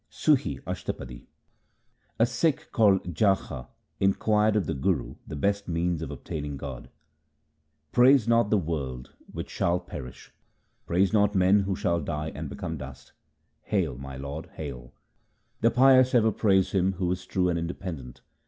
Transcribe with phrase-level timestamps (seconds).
[0.09, 1.27] SUHI ASHTAPADI
[2.17, 3.67] A Sikh called Jacha
[3.99, 6.89] inquired of the Guru the best means of obtaining God:—
[7.91, 10.33] Praise not the world which shall perish;
[10.87, 13.13] Praise not men who shall die and become dust.
[13.61, 13.95] Hail!
[13.95, 14.91] my Lord, hail!
[15.59, 18.21] The pious ever praise Him who is true and independent.